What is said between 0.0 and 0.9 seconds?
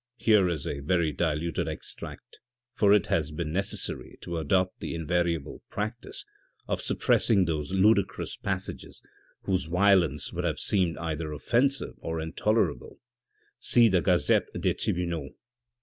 Here is a